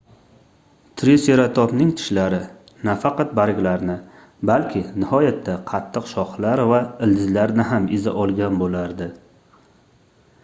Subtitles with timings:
[0.99, 2.39] triseratopning tishlari
[2.89, 3.97] nafaqat barglarni
[4.51, 9.09] balki nihoyatda qattiq shoxlar va ildizlarni ham eza olgan boʻlardi